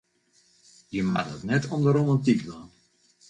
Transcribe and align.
Je 0.93 1.01
moatte 1.03 1.35
it 1.37 1.43
net 1.51 1.63
om 1.73 1.81
de 1.83 1.91
romantyk 1.95 2.39
dwaan. 2.47 2.69